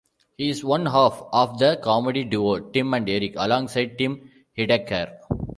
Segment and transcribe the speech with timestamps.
[0.35, 5.19] He is one half of the comedy duo Tim and Eric, alongside Tim Heidecker.